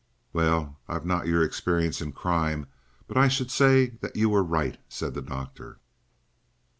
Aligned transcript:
"Well, 0.33 0.79
I've 0.87 1.05
not 1.05 1.27
your 1.27 1.43
experience 1.43 2.01
in 2.01 2.11
crime, 2.11 2.65
but 3.07 3.17
I 3.17 3.27
should 3.27 3.51
say 3.51 3.89
that 4.01 4.15
you 4.15 4.29
were 4.29 4.41
right," 4.41 4.79
said 4.89 5.13
the 5.13 5.21
doctor. 5.21 5.77